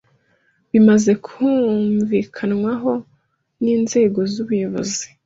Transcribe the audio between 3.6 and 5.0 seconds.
n’ inzego z’ ubuyoboz